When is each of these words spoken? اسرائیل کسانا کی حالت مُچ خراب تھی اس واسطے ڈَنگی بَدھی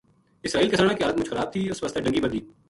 اسرائیل 0.45 0.69
کسانا 0.71 0.93
کی 0.93 1.03
حالت 1.03 1.19
مُچ 1.19 1.29
خراب 1.29 1.51
تھی 1.53 1.61
اس 1.69 1.83
واسطے 1.83 1.99
ڈَنگی 2.03 2.21
بَدھی 2.23 2.41